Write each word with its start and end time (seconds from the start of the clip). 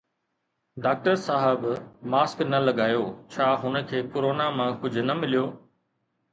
Doctor 0.83 1.15
صاحب 1.25 1.59
mask 2.11 2.37
نه 2.51 2.59
لڳايو، 2.67 3.03
ڇا 3.31 3.47
هن 3.61 3.75
کي 3.91 3.99
ڪرونا 4.13 4.47
مان 4.57 4.69
ڪجهه 4.83 5.03
نه 5.11 5.15
مليو؟ 5.21 5.45